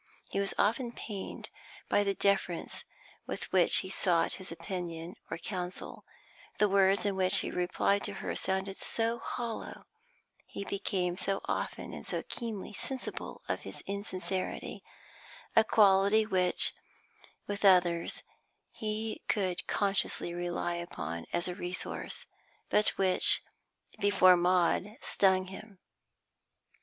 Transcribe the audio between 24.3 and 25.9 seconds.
Maud, stung him.